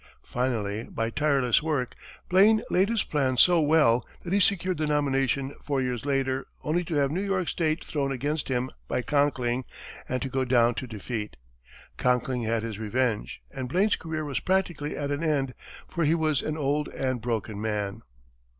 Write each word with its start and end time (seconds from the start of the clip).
Finally, 0.25 0.85
by 0.85 1.11
tireless 1.11 1.61
work, 1.61 1.93
Blaine 2.27 2.63
laid 2.71 2.89
his 2.89 3.03
plans 3.03 3.39
so 3.39 3.59
well 3.61 4.03
that 4.23 4.33
he 4.33 4.39
secured 4.39 4.79
the 4.79 4.87
nomination 4.87 5.53
four 5.61 5.79
years 5.79 6.07
later, 6.07 6.47
only 6.63 6.83
to 6.83 6.95
have 6.95 7.11
New 7.11 7.21
York 7.21 7.47
State 7.47 7.85
thrown 7.85 8.11
against 8.11 8.47
him 8.47 8.71
by 8.89 9.03
Conkling 9.03 9.63
and 10.09 10.19
to 10.23 10.27
go 10.27 10.43
down 10.43 10.73
to 10.73 10.87
defeat. 10.87 11.35
Conkling 11.99 12.41
had 12.45 12.63
his 12.63 12.79
revenge, 12.79 13.43
and 13.51 13.69
Blaine's 13.69 13.95
career 13.95 14.25
was 14.25 14.39
practically 14.39 14.97
at 14.97 15.11
an 15.11 15.21
end, 15.21 15.53
for 15.87 16.03
he 16.03 16.15
was 16.15 16.41
an 16.41 16.57
old 16.57 16.87
and 16.87 17.21
broken 17.21 17.61
man. 17.61 18.01